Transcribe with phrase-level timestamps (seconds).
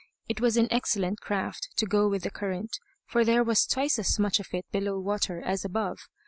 [0.27, 2.71] It was an excellent craft to go with the current,
[3.05, 5.99] for there was twice as much of it below water as above.